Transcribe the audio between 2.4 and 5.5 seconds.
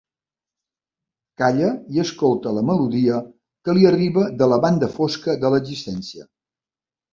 la melodia que li arriba de la banda fosca